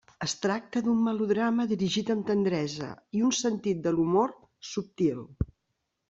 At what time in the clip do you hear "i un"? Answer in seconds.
3.19-3.35